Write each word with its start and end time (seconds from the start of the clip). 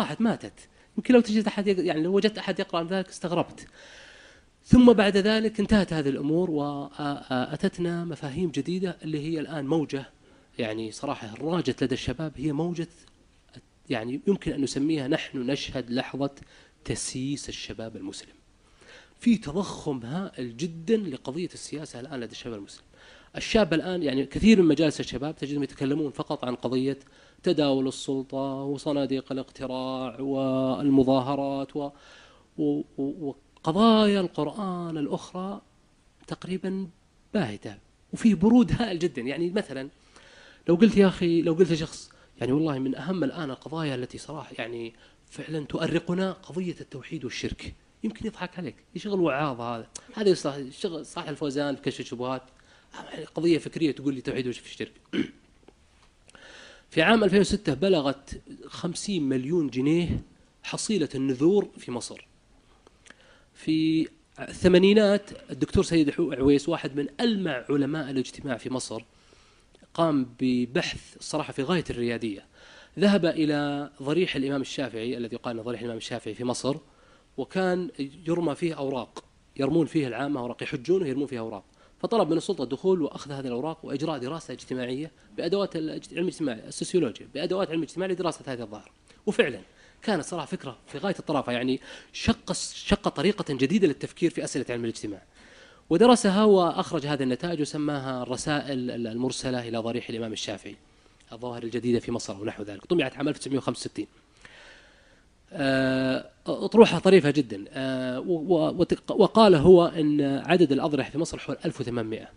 راحت 0.00 0.20
ماتت 0.20 0.68
يمكن 0.96 1.14
لو 1.14 1.20
تجد 1.20 1.46
أحد 1.46 1.66
يعني 1.66 2.02
لو 2.02 2.14
وجدت 2.14 2.38
أحد 2.38 2.58
يقرأ 2.58 2.78
عن 2.80 2.86
ذلك 2.86 3.08
استغربت 3.08 3.66
ثم 4.64 4.92
بعد 4.92 5.16
ذلك 5.16 5.60
انتهت 5.60 5.92
هذه 5.92 6.08
الأمور 6.08 6.50
واتتنا 6.50 8.04
مفاهيم 8.04 8.50
جديدة 8.50 8.96
اللي 9.02 9.20
هي 9.20 9.40
الآن 9.40 9.66
موجة 9.66 10.10
يعني 10.58 10.92
صراحة 10.92 11.34
راجت 11.40 11.84
لدى 11.84 11.94
الشباب 11.94 12.32
هي 12.36 12.52
موجة 12.52 12.88
يعني 13.90 14.20
يمكن 14.26 14.52
أن 14.52 14.60
نسميها 14.60 15.08
نحن 15.08 15.38
نشهد 15.38 15.90
لحظة 15.90 16.30
تسييس 16.84 17.48
الشباب 17.48 17.96
المسلم. 17.96 18.34
في 19.20 19.36
تضخم 19.36 20.00
هائل 20.02 20.56
جدا 20.56 20.96
لقضية 20.96 21.50
السياسة 21.54 22.00
الآن 22.00 22.20
لدى 22.20 22.32
الشباب 22.32 22.58
المسلم. 22.58 22.84
الشاب 23.36 23.74
الآن 23.74 24.02
يعني 24.02 24.26
كثير 24.26 24.62
من 24.62 24.68
مجالس 24.68 25.00
الشباب 25.00 25.36
تجدهم 25.36 25.62
يتكلمون 25.62 26.10
فقط 26.10 26.44
عن 26.44 26.54
قضية 26.54 26.98
تداول 27.46 27.88
السلطة 27.88 28.54
وصناديق 28.62 29.32
الاقتراع 29.32 30.20
والمظاهرات 30.20 31.76
و, 31.76 31.90
و... 32.58 32.82
و... 32.98 33.34
قضايا 33.64 34.20
القرآن 34.20 34.98
الأخرى 34.98 35.60
تقريبا 36.26 36.88
باهتة. 37.34 37.78
وفي 38.12 38.34
برود 38.34 38.72
هائل 38.72 38.98
جدا. 38.98 39.22
يعني 39.22 39.50
مثلا 39.50 39.88
لو 40.68 40.74
قلت 40.74 40.96
يا 40.96 41.08
أخي 41.08 41.42
لو 41.42 41.54
قلت 41.54 41.72
لشخص 41.72 42.10
يعني 42.40 42.52
والله 42.52 42.78
من 42.78 42.94
أهم 42.94 43.24
الآن 43.24 43.50
القضايا 43.50 43.94
التي 43.94 44.18
صراحة 44.18 44.52
يعني 44.58 44.94
فعلا 45.30 45.64
تؤرقنا 45.64 46.32
قضية 46.32 46.76
التوحيد 46.80 47.24
والشرك. 47.24 47.74
يمكن 48.04 48.26
يضحك 48.26 48.58
عليك. 48.58 48.76
شغل 48.96 49.20
وعاظ 49.20 49.60
هذا؟ 49.60 49.86
هذا 50.14 50.34
شغل 50.70 51.06
صالح 51.06 51.28
الفوزان 51.28 51.76
في 51.76 51.82
كشف 51.82 52.00
الشبهات. 52.00 52.42
قضية 53.34 53.58
فكرية 53.58 53.92
تقول 53.92 54.14
لي 54.14 54.20
توحيد 54.20 54.46
والشرك 54.46 54.92
في 56.90 57.02
عام 57.02 57.24
2006 57.24 57.74
بلغت 57.74 58.40
50 58.66 59.22
مليون 59.22 59.68
جنيه 59.68 60.22
حصيلة 60.62 61.08
النذور 61.14 61.68
في 61.78 61.90
مصر. 61.90 62.26
في 63.54 64.08
الثمانينات 64.40 65.30
الدكتور 65.50 65.84
سيد 65.84 66.14
عويس 66.18 66.68
واحد 66.68 66.96
من 66.96 67.06
ألمع 67.20 67.64
علماء 67.70 68.10
الاجتماع 68.10 68.56
في 68.56 68.70
مصر 68.70 69.02
قام 69.94 70.34
ببحث 70.40 71.16
الصراحة 71.16 71.52
في 71.52 71.62
غاية 71.62 71.84
الريادية. 71.90 72.46
ذهب 72.98 73.26
إلى 73.26 73.90
ضريح 74.02 74.36
الإمام 74.36 74.60
الشافعي 74.60 75.16
الذي 75.16 75.34
يقال 75.34 75.64
ضريح 75.64 75.80
الإمام 75.80 75.96
الشافعي 75.96 76.34
في 76.34 76.44
مصر 76.44 76.76
وكان 77.36 77.90
يرمى 78.28 78.54
فيه 78.54 78.74
أوراق 78.74 79.24
يرمون 79.56 79.86
فيه 79.86 80.06
العامة 80.06 80.40
أوراق 80.40 80.62
يحجون 80.62 81.02
ويرمون 81.02 81.26
فيها 81.26 81.40
أوراق. 81.40 81.64
فطلب 81.98 82.30
من 82.30 82.36
السلطة 82.36 82.62
الدخول 82.64 83.02
وأخذ 83.02 83.32
هذه 83.32 83.46
الأوراق 83.46 83.84
وإجراء 83.84 84.18
دراسة 84.18 84.52
اجتماعية 84.52 85.10
بأدوات 85.36 85.76
علم 85.76 86.02
الاجتماع 86.12 86.54
السوسيولوجيا 86.54 87.28
بأدوات 87.34 87.70
علم 87.70 87.78
الاجتماع 87.78 88.08
لدراسة 88.08 88.52
هذه 88.52 88.62
الظاهرة 88.62 88.90
وفعلا 89.26 89.60
كانت 90.02 90.24
صراحة 90.24 90.46
فكرة 90.46 90.78
في 90.86 90.98
غاية 90.98 91.14
الطرافة 91.18 91.52
يعني 91.52 91.80
شق 92.12 92.52
شق 92.52 93.08
طريقة 93.08 93.54
جديدة 93.54 93.88
للتفكير 93.88 94.30
في 94.30 94.44
أسئلة 94.44 94.64
علم 94.70 94.84
الاجتماع. 94.84 95.22
ودرسها 95.90 96.44
وأخرج 96.44 97.06
هذه 97.06 97.22
النتائج 97.22 97.60
وسماها 97.60 98.22
الرسائل 98.22 99.06
المرسلة 99.06 99.68
إلى 99.68 99.78
ضريح 99.78 100.08
الإمام 100.08 100.32
الشافعي. 100.32 100.76
الظواهر 101.32 101.62
الجديدة 101.62 102.00
في 102.00 102.12
مصر 102.12 102.40
ونحو 102.40 102.62
ذلك، 102.62 102.84
طبعت 102.84 103.16
عام 103.16 103.28
1965. 103.28 104.06
آه، 105.52 106.30
اطروحه 106.46 106.98
طريفة 106.98 107.30
جدا. 107.30 107.64
آه، 107.68 108.20
وقال 109.08 109.54
هو 109.54 109.86
إن 109.86 110.20
عدد 110.20 110.72
الأضرحة 110.72 111.10
في 111.10 111.18
مصر 111.18 111.38
حول 111.38 111.56
1800 111.64 112.28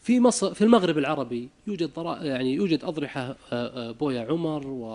في 0.00 0.20
مصر 0.20 0.54
في 0.54 0.62
المغرب 0.64 0.98
العربي 0.98 1.48
يوجد 1.66 1.90
يعني 2.22 2.54
يوجد 2.54 2.84
أضرحة 2.84 3.36
آه، 3.52 3.90
بويا 3.90 4.26
عمر 4.30 4.66
و 4.66 4.86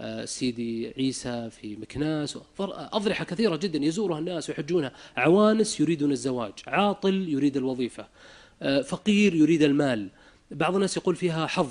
آه، 0.00 0.24
سيدي 0.24 0.92
عيسى 0.96 1.50
في 1.50 1.76
مكناس. 1.76 2.38
أضرحة 2.58 3.24
كثيرة 3.24 3.56
جدا 3.56 3.78
يزورها 3.78 4.18
الناس 4.18 4.48
ويحجونها. 4.48 4.92
عوانس 5.16 5.80
يريدون 5.80 6.12
الزواج 6.12 6.52
عاطل 6.66 7.28
يريد 7.28 7.56
الوظيفة 7.56 8.06
آه، 8.62 8.80
فقير 8.80 9.34
يريد 9.34 9.62
المال. 9.62 10.08
بعض 10.50 10.74
الناس 10.74 10.96
يقول 10.96 11.16
فيها 11.16 11.46
حظ. 11.46 11.70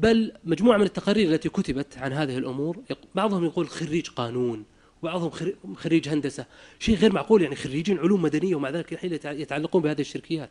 بل 0.00 0.32
مجموعة 0.44 0.76
من 0.76 0.82
التقارير 0.82 1.28
التي 1.28 1.48
كتبت 1.48 1.98
عن 1.98 2.12
هذه 2.12 2.38
الأمور 2.38 2.78
بعضهم 3.14 3.44
يقول 3.44 3.68
خريج 3.68 4.08
قانون 4.08 4.64
وبعضهم 5.02 5.30
خريج 5.74 6.08
هندسة. 6.08 6.46
شيء 6.78 6.96
غير 6.96 7.12
معقول 7.12 7.42
يعني 7.42 7.56
خريجين 7.56 7.98
علوم 7.98 8.22
مدنية 8.22 8.54
ومع 8.54 8.70
ذلك 8.70 8.92
الحين 8.92 9.12
يتعلقون 9.24 9.82
بهذه 9.82 10.00
الشركيات. 10.00 10.50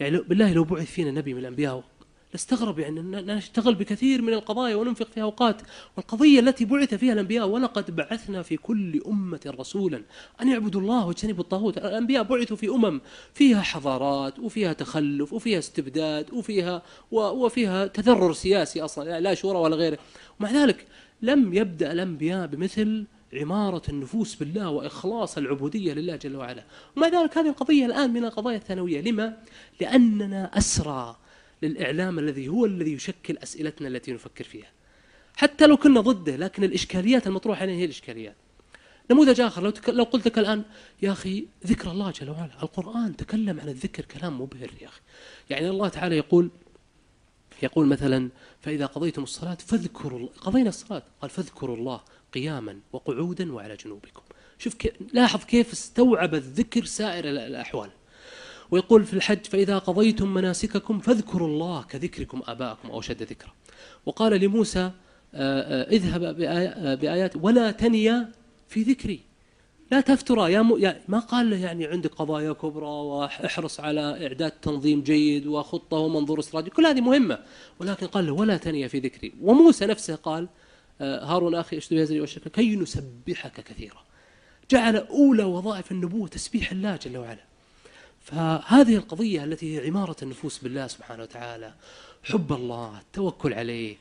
يعني 0.00 0.18
بالله 0.18 0.52
لو 0.52 0.64
بعث 0.64 0.90
فينا 0.90 1.10
نبي 1.10 1.34
من 1.34 1.40
الأنبياء 1.40 1.84
نستغرب 2.34 2.78
يعني 2.78 3.00
نشتغل 3.02 3.74
بكثير 3.74 4.22
من 4.22 4.32
القضايا 4.32 4.76
وننفق 4.76 5.08
فيها 5.14 5.22
أوقات 5.22 5.62
والقضية 5.96 6.40
التي 6.40 6.64
بعث 6.64 6.94
فيها 6.94 7.12
الأنبياء 7.12 7.46
ولقد 7.46 7.96
بعثنا 7.96 8.42
في 8.42 8.56
كل 8.56 9.02
أمة 9.06 9.40
رسولا. 9.46 10.02
أن 10.42 10.48
يعبدوا 10.48 10.80
الله 10.80 11.06
واجتنبوا 11.06 11.44
الطاغوت. 11.44 11.78
الأنبياء 11.78 12.22
بعثوا 12.22 12.56
في 12.56 12.68
أمم 12.68 13.00
فيها 13.34 13.62
حضارات 13.62 14.38
وفيها 14.38 14.72
تخلف 14.72 15.32
وفيها 15.32 15.58
استبداد 15.58 16.32
وفيها 16.32 16.82
وفيها 17.12 17.86
تذرر 17.86 18.32
سياسي 18.32 18.80
أصلا 18.80 19.20
لا 19.20 19.34
شورى 19.34 19.58
ولا 19.58 19.76
غيره. 19.76 19.98
ومع 20.40 20.50
ذلك 20.50 20.86
لم 21.22 21.54
يبدأ 21.54 21.92
الأنبياء 21.92 22.46
بمثل 22.46 23.04
عمارة 23.32 23.82
النفوس 23.88 24.34
بالله 24.34 24.70
وإخلاص 24.70 25.38
العبودية 25.38 25.92
لله 25.92 26.16
جل 26.16 26.36
وعلا. 26.36 26.64
ومع 26.96 27.08
ذلك 27.08 27.38
هذه 27.38 27.48
القضية 27.48 27.86
الآن 27.86 28.12
من 28.12 28.24
القضايا 28.24 28.56
الثانوية. 28.56 29.00
لما؟ 29.00 29.36
لأننا 29.80 30.58
أسرى. 30.58 31.16
للإعلام 31.64 32.18
الذي 32.18 32.48
هو 32.48 32.64
الذي 32.66 32.92
يشكل 32.92 33.38
أسئلتنا 33.38 33.88
التي 33.88 34.12
نفكر 34.12 34.44
فيها. 34.44 34.70
حتى 35.36 35.66
لو 35.66 35.76
كنا 35.76 36.00
ضده 36.00 36.36
لكن 36.36 36.64
الإشكاليات 36.64 37.26
المطروحة 37.26 37.60
علينا 37.60 37.78
هي 37.78 37.84
الإشكاليات. 37.84 38.36
نموذج 39.10 39.40
آخر 39.40 39.62
لو, 39.62 39.70
تك... 39.70 39.88
لو 39.88 40.04
قلت 40.04 40.26
لك 40.26 40.38
الآن 40.38 40.62
يا 41.02 41.12
أخي 41.12 41.46
ذكر 41.66 41.90
الله 41.90 42.10
جل 42.10 42.30
وعلا. 42.30 42.62
القرآن 42.62 43.16
تكلم 43.16 43.60
عن 43.60 43.68
الذكر 43.68 44.04
كلام 44.04 44.40
مبهر 44.40 44.70
يا 44.80 44.88
أخي. 44.88 45.00
يعني 45.50 45.68
الله 45.68 45.88
تعالى 45.88 46.16
يقول 46.16 46.50
يقول 47.62 47.86
مثلا 47.86 48.28
فإذا 48.60 48.86
قضيتم 48.86 49.22
الصلاة 49.22 49.54
فاذكروا 49.54 50.28
قضينا 50.40 50.68
الصلاة؟ 50.68 51.02
قال 51.22 51.30
فاذكروا 51.30 51.76
الله 51.76 52.00
قياما 52.34 52.80
وقعودا 52.92 53.52
وعلى 53.52 53.76
جنوبكم. 53.76 54.22
شوف 54.58 54.74
كيف 54.74 54.92
لاحظ 55.12 55.44
كيف 55.44 55.72
استوعب 55.72 56.34
الذكر 56.34 56.84
سائر 56.84 57.24
الأحوال. 57.24 57.90
ويقول 58.74 59.04
في 59.04 59.14
الحج 59.14 59.44
فإذا 59.44 59.78
قضيتم 59.78 60.34
مناسككم 60.34 60.98
فاذكروا 60.98 61.48
الله 61.48 61.82
كذكركم 61.82 62.42
آباءكم 62.46 62.90
أو 62.90 63.00
شد 63.00 63.22
ذكرى 63.22 63.52
وقال 64.06 64.40
لموسى 64.40 64.80
آه، 64.80 64.92
آه، 65.34 65.90
اذهب 65.90 66.22
آه، 66.40 66.94
بآيات 66.94 67.36
ولا 67.36 67.70
تنيا 67.70 68.32
في 68.68 68.82
ذكري. 68.82 69.20
لا 69.90 70.00
تفترى. 70.00 70.52
يا, 70.52 70.62
م... 70.62 70.76
يا 70.78 71.00
ما 71.08 71.18
قال 71.18 71.50
له 71.50 71.56
يعني 71.56 71.86
عندك 71.86 72.14
قضايا 72.14 72.52
كبرى 72.52 72.86
وأحرص 72.86 73.80
على 73.80 74.26
إعداد 74.26 74.50
تنظيم 74.50 75.02
جيد 75.02 75.46
وخطة 75.46 75.96
ومنظور 75.96 76.40
استراتيجي 76.40 76.70
كل 76.70 76.86
هذه 76.86 77.00
مهمة. 77.00 77.38
ولكن 77.80 78.06
قال 78.06 78.26
له 78.26 78.32
ولا 78.32 78.56
تنيا 78.56 78.88
في 78.88 78.98
ذكري. 78.98 79.32
وموسى 79.42 79.86
نفسه 79.86 80.14
قال 80.14 80.48
هارون 81.00 81.54
أخي 81.54 81.76
اشتبه 81.78 82.00
يزري 82.00 82.20
والشكل 82.20 82.50
كي 82.50 82.76
نسبحك 82.76 83.60
كثيرا. 83.60 84.04
جعل 84.70 84.96
أولى 84.96 85.44
وظائف 85.44 85.92
النبوة 85.92 86.28
تسبيح 86.28 86.72
الله 86.72 86.96
جل 86.96 87.16
وعلا. 87.16 87.53
فهذه 88.24 88.96
القضية 88.96 89.44
التي 89.44 89.76
هي 89.76 89.86
عمارة 89.86 90.16
النفوس 90.22 90.58
بالله 90.58 90.86
سبحانه 90.86 91.22
وتعالى 91.22 91.74
حب 92.22 92.52
الله 92.52 92.98
التوكل 92.98 93.54
عليه 93.54 93.96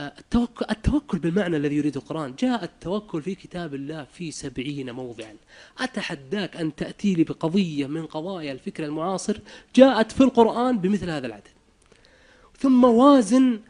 آه، 0.00 0.12
التوكل, 0.18 0.66
التوكل 0.70 1.18
بالمعنى 1.18 1.56
الذي 1.56 1.76
يريد 1.76 1.96
القرآن. 1.96 2.34
جاء 2.38 2.64
التوكل 2.64 3.22
في 3.22 3.34
كتاب 3.34 3.74
الله 3.74 4.06
في 4.12 4.30
سبعين 4.30 4.90
موضعا. 4.90 5.36
أتحداك 5.78 6.56
أن 6.56 6.74
تأتي 6.74 7.14
لي 7.14 7.24
بقضية 7.24 7.86
من 7.86 8.06
قضايا 8.06 8.52
الفكر 8.52 8.84
المعاصر 8.84 9.38
جاءت 9.74 10.12
في 10.12 10.20
القرآن 10.20 10.78
بمثل 10.78 11.10
هذا 11.10 11.26
العدد. 11.26 11.48
ثم 12.58 12.84
وازن 12.84 13.60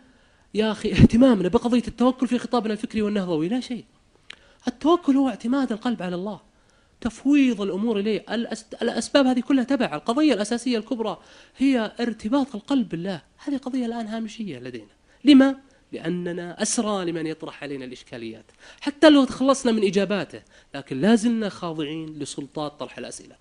يا 0.54 0.72
أخي 0.72 0.92
اهتمامنا 0.92 1.48
بقضية 1.48 1.82
التوكل 1.88 2.28
في 2.28 2.38
خطابنا 2.38 2.72
الفكري 2.72 3.02
والنهضوي. 3.02 3.48
لا 3.48 3.60
شيء. 3.60 3.84
التوكل 4.68 5.16
هو 5.16 5.28
اعتماد 5.28 5.72
القلب 5.72 6.02
على 6.02 6.14
الله. 6.14 6.40
تفويض 7.02 7.60
الأمور 7.60 7.98
إليه. 7.98 8.24
الأسباب 8.82 9.26
هذه 9.26 9.40
كلها 9.40 9.64
تبع. 9.64 9.94
القضية 9.94 10.34
الأساسية 10.34 10.78
الكبرى 10.78 11.18
هي 11.56 11.92
ارتباط 12.00 12.54
القلب 12.54 12.88
بالله. 12.88 13.22
هذه 13.44 13.56
قضية 13.56 13.86
الآن 13.86 14.06
هامشية 14.06 14.58
لدينا. 14.58 14.92
لما؟ 15.24 15.56
لأننا 15.92 16.62
أسرى 16.62 17.04
لمن 17.04 17.26
يطرح 17.26 17.62
علينا 17.62 17.84
الإشكاليات. 17.84 18.44
حتى 18.80 19.10
لو 19.10 19.24
تخلصنا 19.24 19.72
من 19.72 19.84
إجاباته 19.84 20.42
لكن 20.74 21.00
لازلنا 21.00 21.48
خاضعين 21.48 22.18
لسلطات 22.18 22.72
طرح 22.80 22.98
الأسئلة. 22.98 23.36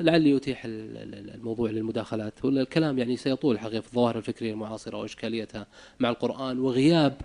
لعلي 0.00 0.30
يتيح 0.30 0.62
الموضوع 0.64 1.70
للمداخلات. 1.70 2.44
والكلام 2.44 2.98
يعني 2.98 3.16
سيطول 3.16 3.54
الحقيقة 3.54 3.80
في 3.80 3.86
الظواهر 3.88 4.16
الفكرية 4.16 4.52
المعاصرة 4.52 4.96
وإشكاليتها 4.96 5.66
مع 6.00 6.08
القرآن 6.08 6.58
وغياب 6.58 7.20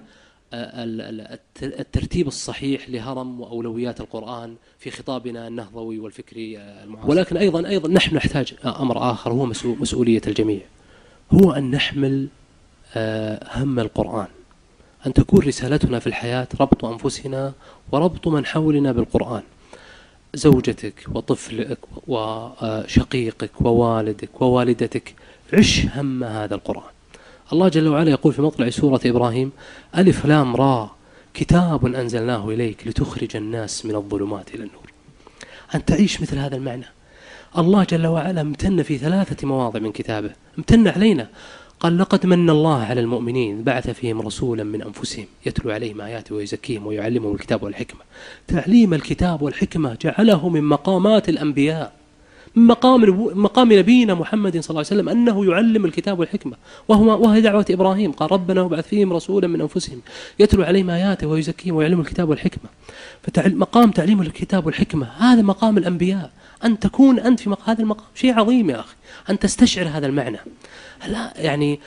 الترتيب 0.54 2.28
الصحيح 2.28 2.90
لهرم 2.90 3.42
وأولويات 3.42 4.02
القرآن 4.02 4.56
في 4.80 4.92
خطابنا 4.92 5.48
النهضوي 5.48 6.00
والفكري 6.00 6.58
المعاصر. 6.58 7.10
ولكن 7.10 7.38
أيضا 7.38 7.68
أيضا 7.68 7.90
نحن 7.90 8.16
نحتاج 8.16 8.54
أمر 8.66 9.12
آخر 9.12 9.32
هو 9.32 9.46
مسؤولية 9.66 10.22
الجميع. 10.28 10.62
هو 11.32 11.52
أن 11.52 11.72
نحمل 11.72 12.28
آه، 12.96 13.50
هم 13.56 13.80
القرآن. 13.80 14.28
أن 15.08 15.14
تكون 15.14 15.40
رسالتنا 15.40 16.00
في 16.00 16.08
الحياة 16.08 16.48
ربط 16.62 16.86
أنفسنا 16.86 17.54
وربط 17.92 18.28
من 18.28 18.46
حولنا 18.46 18.92
بالقرآن. 18.92 19.44
زوجتك 20.34 21.06
وطفلك 21.16 21.80
وشقيقك 22.08 23.62
ووالدك 23.62 24.42
ووالدتك 24.42 25.16
عش 25.54 25.86
هم 25.96 26.24
هذا 26.24 26.56
القرآن. 26.56 26.92
الله 27.54 27.68
جل 27.68 27.88
وعلا 27.88 28.12
يقول 28.12 28.34
في 28.34 28.42
مطلع 28.42 28.70
سورة 28.70 29.02
إبراهيم 29.06 29.52
ألف 29.98 30.26
لام 30.26 30.56
را 30.56 30.92
كتاب 31.34 31.86
أنزلناه 31.86 32.50
إليك 32.50 32.88
لتخرج 32.88 33.36
الناس 33.36 33.86
من 33.86 33.96
الظلمات 33.96 34.56
إلى 34.56 34.64
النور. 34.64 34.92
أن 35.76 35.86
تعيش 35.86 36.22
مثل 36.22 36.38
هذا 36.38 36.56
المعنى. 36.56 36.86
الله 37.58 37.84
جل 37.84 38.08
وعلا 38.08 38.42
امتن 38.42 38.84
في 38.84 38.98
ثلاثة 38.98 39.48
مواضع 39.48 39.80
من 39.80 39.92
كتابه. 39.92 40.32
امتن 40.58 40.88
علينا. 40.88 41.30
قال 41.80 41.98
لقد 41.98 42.26
من 42.26 42.50
الله 42.50 42.84
على 42.84 43.02
المؤمنين 43.02 43.64
بعث 43.64 43.90
فيهم 43.90 44.22
رسولا 44.22 44.64
من 44.64 44.82
أنفسهم 44.82 45.26
يتلو 45.46 45.72
عليهم 45.72 46.02
آياته 46.02 46.36
ويزكيهم 46.36 46.88
ويعلمهم 46.88 47.34
الكتاب 47.34 47.64
والحكمة. 47.64 48.02
تعليم 48.48 48.94
الكتاب 48.94 49.42
والحكمة 49.42 49.98
جعله 50.02 50.50
من 50.50 50.64
مقامات 50.64 51.30
الأنبياء. 51.30 52.03
مقام 52.56 53.02
مقام 53.36 53.74
نبينا 53.74 54.14
محمد 54.14 54.60
صلى 54.60 54.70
الله 54.70 54.86
عليه 54.92 55.02
وسلم 55.02 55.10
أنه 55.10 55.46
يعلم 55.46 55.86
الكتاب 55.86 56.20
والحكمة. 56.20 56.56
وهو 56.88 57.22
وهي 57.22 57.42
دعوة 57.42 57.66
إبراهيم. 57.70 58.12
قال 58.12 58.32
ربنا 58.32 58.62
وابعث 58.62 58.88
فيهم 58.88 59.14
رسولا 59.14 59.48
من 59.48 59.62
أنفسهم 59.62 60.02
يتلو 60.40 60.64
عليهم 60.64 60.90
آياته 60.90 61.28
ويزكيهم 61.28 61.76
ويعلم 61.76 62.00
الكتاب 62.00 62.30
والحكمة. 62.30 62.70
فمقام 63.24 63.92
تعليم 63.92 64.22
الكتاب 64.22 64.66
والحكمة 64.66 65.08
هذا 65.18 65.42
مقام 65.42 65.78
الأنبياء. 65.78 66.32
أن 66.66 66.80
تكون 66.80 67.20
أنت 67.20 67.40
في 67.40 67.56
هذا 67.66 67.82
المقام. 67.82 68.06
شيء 68.16 68.40
عظيم 68.40 68.70
يا 68.70 68.80
أخي. 68.80 68.96
أن 69.30 69.40
تستشعر 69.40 69.88
هذا 69.88 70.08
المعنى. 70.08 70.40
لا 71.08 71.34
يعني 71.36 71.80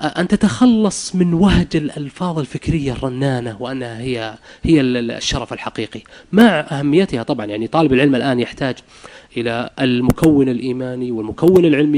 أن 0.00 0.28
تتخلص 0.28 1.14
من 1.14 1.34
وهج 1.34 1.66
الألفاظ 1.74 2.38
الفكرية 2.38 2.92
الرنانة 2.92 3.56
وأنها 3.60 4.00
هي 4.00 4.34
هي 4.62 4.80
الشرف 4.80 5.52
الحقيقي. 5.52 6.00
مع 6.32 6.60
أهميتها 6.70 7.22
طبعا 7.22 7.46
يعني 7.46 7.66
طالب 7.66 7.92
العلم 7.92 8.14
الآن 8.14 8.40
يحتاج 8.40 8.76
إلى 9.36 9.70
المكون 9.80 10.48
الإيماني 10.48 11.12
والمكون 11.12 11.64
العلمي 11.64 11.90